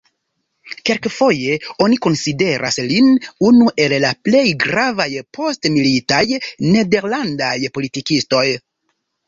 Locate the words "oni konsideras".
1.85-2.79